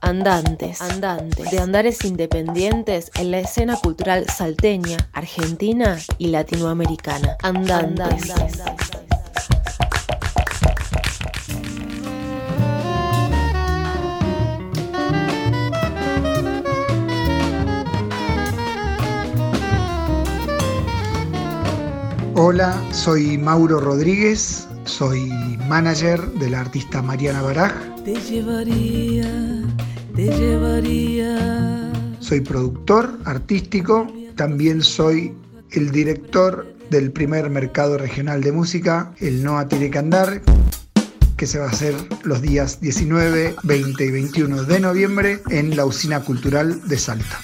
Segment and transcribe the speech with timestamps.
[0.00, 7.38] Andantes, andantes, de andares independientes en la escena cultural salteña, argentina y latinoamericana.
[7.42, 8.30] Andantes.
[22.36, 25.30] Hola, soy Mauro Rodríguez, soy
[25.66, 27.93] manager de la artista Mariana Baraj.
[28.04, 29.62] Te llevaría,
[30.14, 31.90] te llevaría.
[32.20, 35.32] Soy productor artístico, también soy
[35.70, 40.42] el director del primer mercado regional de música, el NOA Tiene que Andar,
[41.38, 45.86] que se va a hacer los días 19, 20 y 21 de noviembre en la
[45.86, 47.40] Usina Cultural de Salta.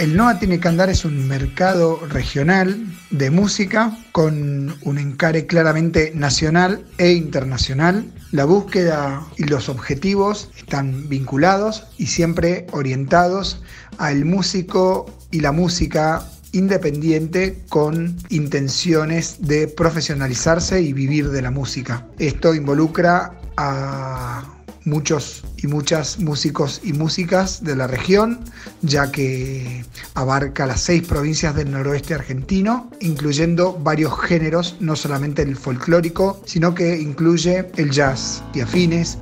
[0.00, 6.12] El NOA Tiene que Andar es un mercado regional de música con un encare claramente
[6.14, 8.06] nacional e internacional.
[8.32, 13.62] La búsqueda y los objetivos están vinculados y siempre orientados
[13.98, 22.06] al músico y la música independiente con intenciones de profesionalizarse y vivir de la música.
[22.18, 28.40] Esto involucra a muchos y muchas músicos y músicas de la región,
[28.82, 35.56] ya que abarca las seis provincias del noroeste argentino, incluyendo varios géneros, no solamente el
[35.56, 39.18] folclórico, sino que incluye el jazz y afines.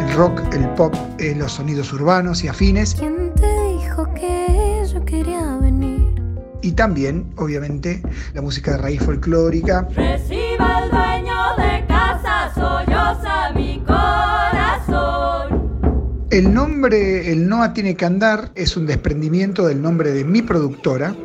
[0.00, 2.94] El rock, el pop, eh, los sonidos urbanos y afines.
[2.94, 6.06] ¿Quién te dijo que yo quería venir?
[6.62, 8.02] Y también, obviamente,
[8.34, 9.88] la música de raíz folclórica.
[16.36, 21.16] El nombre El Noa Tiene que Andar es un desprendimiento del nombre de mi productora.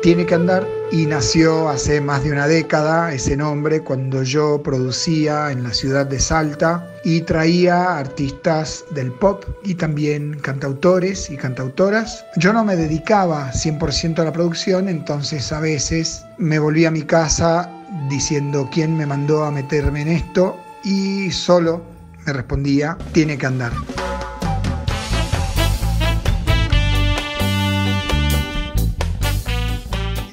[0.00, 5.52] Tiene que andar y nació hace más de una década ese nombre cuando yo producía
[5.52, 12.24] en la ciudad de Salta y traía artistas del pop y también cantautores y cantautoras.
[12.36, 17.02] Yo no me dedicaba 100% a la producción, entonces a veces me volví a mi
[17.02, 17.70] casa
[18.08, 21.97] diciendo quién me mandó a meterme en esto y solo
[22.28, 23.72] me respondía, tiene que andar.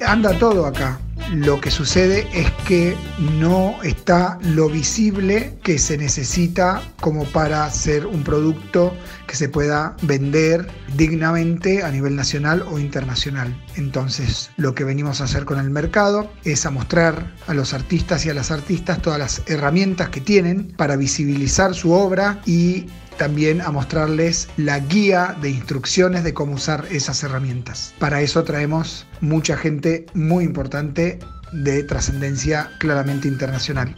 [0.06, 1.00] anda todo acá.
[1.32, 8.06] Lo que sucede es que no está lo visible que se necesita como para hacer
[8.06, 13.60] un producto que se pueda vender dignamente a nivel nacional o internacional.
[13.74, 18.24] Entonces, lo que venimos a hacer con el mercado es a mostrar a los artistas
[18.24, 22.86] y a las artistas todas las herramientas que tienen para visibilizar su obra y
[23.16, 27.94] también a mostrarles la guía de instrucciones de cómo usar esas herramientas.
[27.98, 31.18] Para eso traemos mucha gente muy importante
[31.52, 33.94] de trascendencia claramente internacional.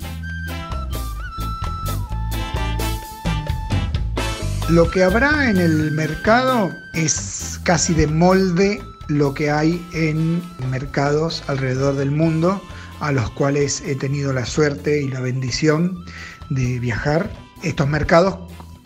[4.68, 11.42] Lo que habrá en el mercado es casi de molde lo que hay en mercados
[11.46, 12.60] alrededor del mundo
[13.00, 16.04] a los cuales he tenido la suerte y la bendición
[16.50, 17.30] de viajar.
[17.62, 18.36] Estos mercados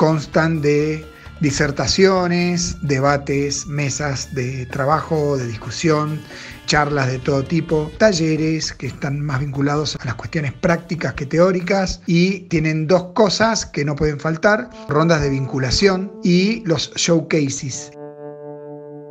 [0.02, 1.06] constan de
[1.40, 6.20] disertaciones, debates, mesas de trabajo, de discusión,
[6.66, 12.00] charlas de todo tipo, talleres que están más vinculados a las cuestiones prácticas que teóricas
[12.06, 17.92] y tienen dos cosas que no pueden faltar, rondas de vinculación y los showcases.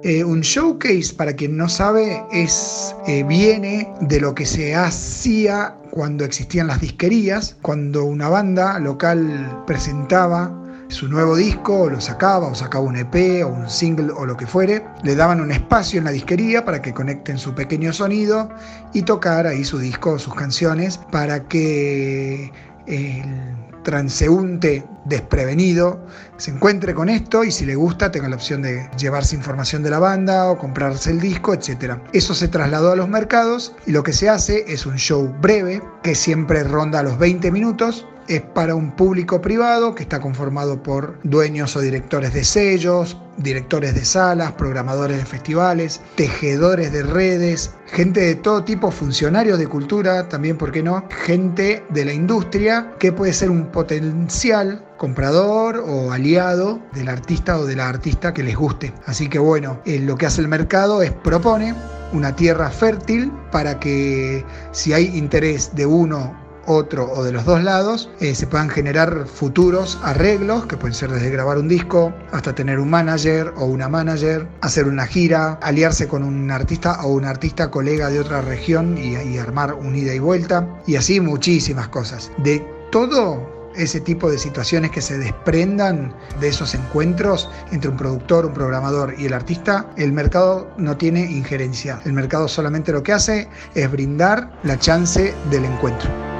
[0.03, 5.77] Eh, un showcase, para quien no sabe, es, eh, viene de lo que se hacía
[5.91, 10.60] cuando existían las disquerías, cuando una banda local presentaba
[10.91, 14.37] su nuevo disco, o lo sacaba, o sacaba un EP, o un single, o lo
[14.37, 18.49] que fuere, le daban un espacio en la disquería para que conecten su pequeño sonido
[18.93, 22.51] y tocar ahí su disco sus canciones para que
[22.87, 26.05] el transeúnte desprevenido
[26.37, 29.89] se encuentre con esto y si le gusta tenga la opción de llevarse información de
[29.89, 31.97] la banda o comprarse el disco, etc.
[32.13, 35.81] Eso se trasladó a los mercados y lo que se hace es un show breve
[36.03, 41.19] que siempre ronda los 20 minutos es para un público privado que está conformado por
[41.23, 48.21] dueños o directores de sellos, directores de salas, programadores de festivales, tejedores de redes, gente
[48.21, 51.03] de todo tipo, funcionarios de cultura, también, ¿por qué no?
[51.25, 57.65] Gente de la industria que puede ser un potencial comprador o aliado del artista o
[57.65, 58.93] de la artista que les guste.
[59.05, 61.75] Así que bueno, eh, lo que hace el mercado es propone
[62.13, 67.63] una tierra fértil para que si hay interés de uno otro o de los dos
[67.63, 72.53] lados, eh, se puedan generar futuros arreglos, que pueden ser desde grabar un disco hasta
[72.53, 77.25] tener un manager o una manager, hacer una gira, aliarse con un artista o un
[77.25, 81.87] artista colega de otra región y, y armar un ida y vuelta, y así muchísimas
[81.89, 82.31] cosas.
[82.37, 88.45] De todo ese tipo de situaciones que se desprendan de esos encuentros entre un productor,
[88.45, 91.99] un programador y el artista, el mercado no tiene injerencia.
[92.05, 96.30] El mercado solamente lo que hace es brindar la chance del encuentro.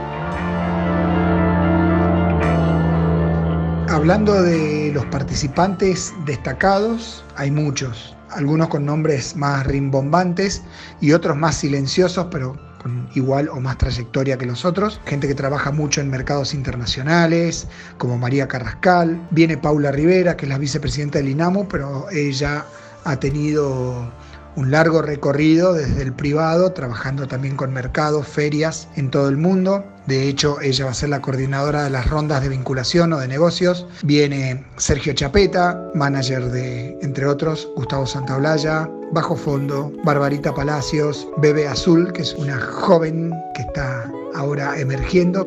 [4.01, 10.63] Hablando de los participantes destacados, hay muchos, algunos con nombres más rimbombantes
[11.01, 15.35] y otros más silenciosos, pero con igual o más trayectoria que los otros, gente que
[15.35, 17.67] trabaja mucho en mercados internacionales,
[17.99, 22.65] como María Carrascal, viene Paula Rivera, que es la vicepresidenta del INAMU, pero ella
[23.03, 24.11] ha tenido
[24.55, 29.83] un largo recorrido desde el privado, trabajando también con mercados, ferias en todo el mundo.
[30.07, 33.27] De hecho, ella va a ser la coordinadora de las rondas de vinculación o de
[33.27, 33.87] negocios.
[34.03, 42.11] Viene Sergio Chapeta, manager de, entre otros, Gustavo Santaolalla, Bajo Fondo, Barbarita Palacios, Bebe Azul,
[42.13, 45.45] que es una joven que está ahora emergiendo,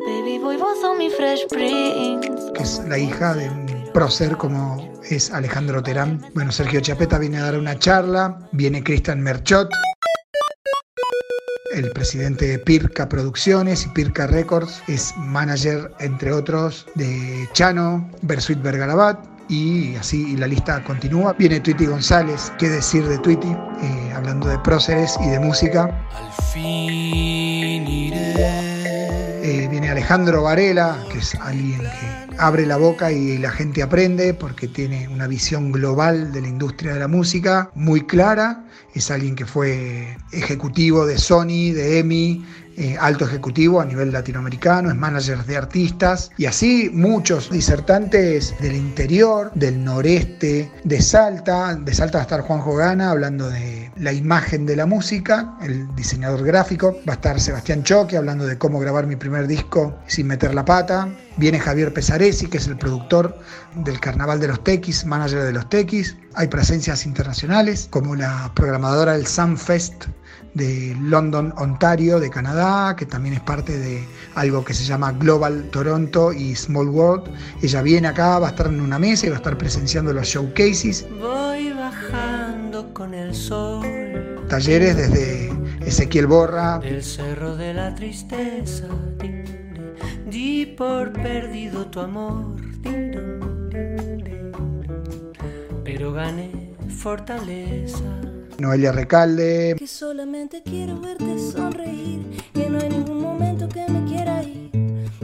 [2.53, 3.64] que es la hija de un
[3.95, 6.21] prócer como es Alejandro Terán.
[6.33, 9.69] Bueno, Sergio Chapeta viene a dar una charla, viene Cristian Merchot,
[11.73, 18.61] el presidente de Pirca Producciones y Pirca Records, es manager, entre otros, de Chano, Bersuit
[18.61, 21.31] Bergarabat, y así la lista continúa.
[21.31, 25.83] Viene Twitty González, qué decir de Twitty, eh, hablando de próceres y de música.
[26.13, 28.64] Al fin iré.
[29.89, 35.07] Alejandro Varela, que es alguien que abre la boca y la gente aprende porque tiene
[35.07, 38.65] una visión global de la industria de la música muy clara.
[38.93, 42.45] Es alguien que fue ejecutivo de Sony, de EMI,
[42.77, 48.75] eh, alto ejecutivo a nivel latinoamericano, es manager de artistas y así muchos disertantes del
[48.75, 51.75] interior, del noreste, de Salta.
[51.75, 55.93] De Salta va a estar Juanjo Gana hablando de la imagen de la música, el
[55.95, 56.97] diseñador gráfico.
[57.07, 60.65] Va a estar Sebastián Choque hablando de cómo grabar mi primer disco sin meter la
[60.65, 61.07] pata.
[61.37, 63.37] Viene Javier Pesaresi, que es el productor
[63.75, 66.15] del Carnaval de los Tequis, manager de los Tequis.
[66.37, 70.05] Hay presencias internacionales, como la programadora del Sunfest
[70.53, 74.03] de London, Ontario, de Canadá, que también es parte de
[74.35, 77.31] algo que se llama Global Toronto y Small World.
[77.61, 80.27] Ella viene acá, va a estar en una mesa y va a estar presenciando los
[80.27, 81.05] showcases.
[81.21, 84.45] Voy bajando con el sol.
[84.49, 85.53] Talleres desde
[85.85, 88.87] Ezequiel Borra, El cerro de la tristeza.
[90.29, 92.64] Di por perdido tu amor.
[95.97, 96.51] Pero gané
[96.89, 98.03] fortaleza.
[98.59, 104.43] Noelia Recalde, Que solamente quiero verte sonreír, que no hay ningún momento que me quiera
[104.43, 104.71] ir,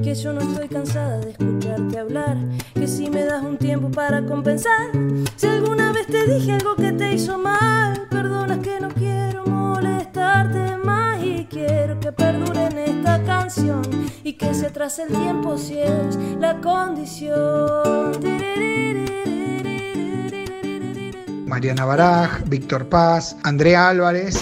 [0.01, 2.37] que yo no estoy cansada de escucharte hablar,
[2.73, 4.91] que si me das un tiempo para compensar,
[5.35, 10.77] si alguna vez te dije algo que te hizo mal, perdona que no quiero molestarte
[10.77, 13.81] más y quiero que perdure en esta canción
[14.23, 18.21] y que se atrase el tiempo si es la condición.
[21.51, 24.41] Mariana Baraj, Víctor Paz, Andrea Álvarez.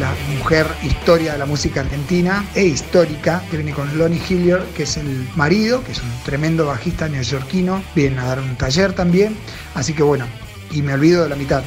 [0.00, 4.82] La mujer historia de la música argentina e histórica, que viene con Lonnie Hillier, que
[4.82, 7.80] es el marido, que es un tremendo bajista neoyorquino.
[7.94, 9.36] Vienen a dar un taller también.
[9.76, 10.26] Así que bueno,
[10.72, 11.62] y me olvido de la mitad.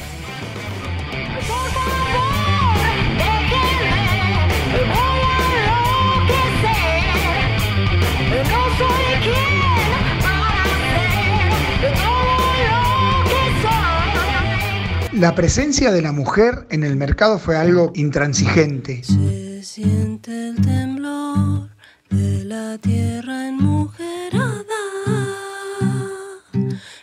[15.20, 19.04] La presencia de la mujer en el mercado fue algo intransigente.
[19.04, 21.68] Se siente el temblor
[22.08, 24.64] de la tierra enmujerada,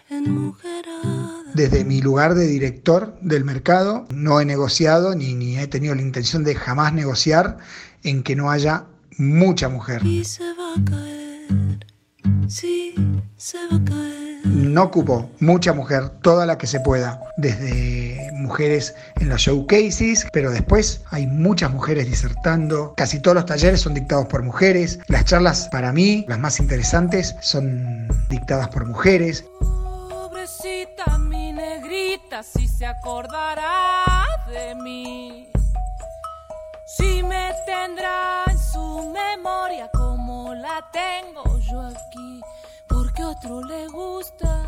[0.09, 1.43] enmujerada.
[1.53, 6.01] Desde mi lugar de director del mercado, no he negociado ni, ni he tenido la
[6.01, 7.59] intención de jamás negociar
[8.01, 8.85] en que no haya
[9.19, 10.03] mucha mujer.
[10.03, 11.85] Y se va a caer,
[12.47, 12.95] sí,
[13.37, 14.26] se va a caer.
[14.47, 20.51] No ocupo mucha mujer, toda la que se pueda, desde mujeres en los showcases, pero
[20.51, 22.93] después hay muchas mujeres disertando.
[22.95, 24.99] Casi todos los talleres son dictados por mujeres.
[25.07, 29.43] Las charlas, para mí, las más interesantes, son dictadas por mujeres.
[30.09, 35.51] Pobrecita mi negrita, si se acordará de mí.
[36.97, 42.16] Si me tendrá en su memoria como la tengo yo aquí,
[43.27, 44.63] otro le gusta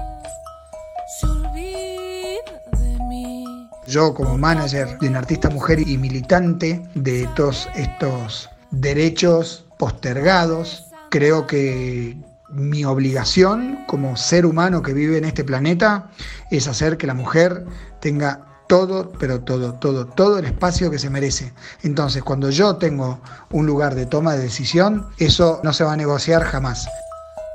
[3.88, 11.48] Yo como manager de una artista mujer y militante de todos estos derechos postergados, creo
[11.48, 12.16] que
[12.50, 16.10] mi obligación como ser humano que vive en este planeta
[16.51, 17.66] es hacer que la mujer
[18.00, 21.54] tenga todo, pero todo, todo, todo el espacio que se merece.
[21.82, 25.98] Entonces, cuando yo tengo un lugar de toma de decisión, eso no se va a
[25.98, 26.88] negociar jamás.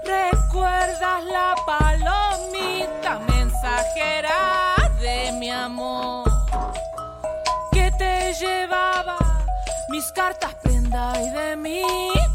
[0.04, 0.93] ¿Recuerdas la
[1.66, 6.24] palomita mensajera de mi amor?
[7.72, 9.18] Que te llevaba
[9.88, 11.82] mis cartas prenda y de mi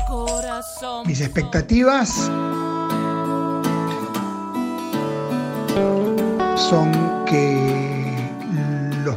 [0.07, 1.07] corazón.
[1.07, 2.09] Mis expectativas
[6.55, 6.91] son
[7.25, 8.29] que
[9.03, 9.15] los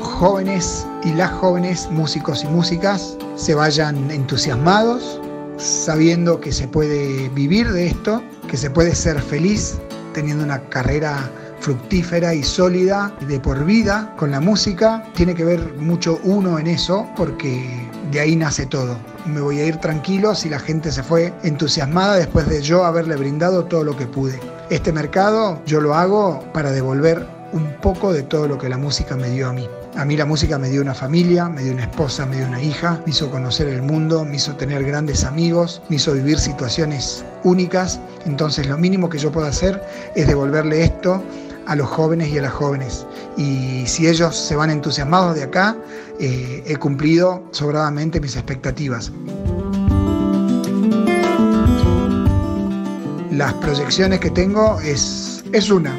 [0.00, 5.20] jóvenes y las jóvenes músicos y músicas se vayan entusiasmados,
[5.58, 9.78] sabiendo que se puede vivir de esto, que se puede ser feliz
[10.12, 15.04] teniendo una carrera fructífera y sólida de por vida con la música.
[15.14, 18.96] Tiene que ver mucho uno en eso porque de ahí nace todo.
[19.26, 23.16] Me voy a ir tranquilo si la gente se fue entusiasmada después de yo haberle
[23.16, 24.40] brindado todo lo que pude.
[24.70, 29.16] Este mercado yo lo hago para devolver un poco de todo lo que la música
[29.16, 29.68] me dio a mí.
[29.96, 32.62] A mí la música me dio una familia, me dio una esposa, me dio una
[32.62, 37.24] hija, me hizo conocer el mundo, me hizo tener grandes amigos, me hizo vivir situaciones
[37.42, 37.98] únicas.
[38.24, 39.82] Entonces lo mínimo que yo puedo hacer
[40.14, 41.22] es devolverle esto
[41.66, 43.06] a los jóvenes y a las jóvenes.
[43.36, 45.76] Y si ellos se van entusiasmados de acá,
[46.20, 49.12] eh, he cumplido sobradamente mis expectativas.
[53.30, 55.92] Las proyecciones que tengo es, es una,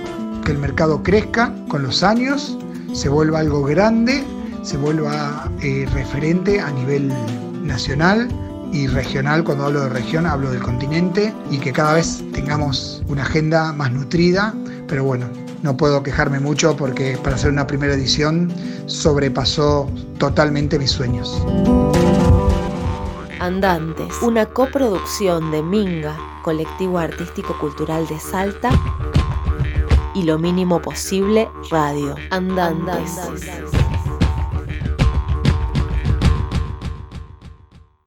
[0.43, 2.57] que el mercado crezca con los años,
[2.93, 4.23] se vuelva algo grande,
[4.63, 7.11] se vuelva eh, referente a nivel
[7.63, 8.27] nacional
[8.71, 13.23] y regional, cuando hablo de región hablo del continente y que cada vez tengamos una
[13.23, 14.53] agenda más nutrida,
[14.87, 15.27] pero bueno,
[15.63, 18.51] no puedo quejarme mucho porque para hacer una primera edición
[18.85, 21.43] sobrepasó totalmente mis sueños.
[23.39, 28.69] Andantes, una coproducción de Minga, colectivo artístico cultural de Salta,
[30.13, 32.15] y lo mínimo posible radio.
[32.31, 33.19] Andantes.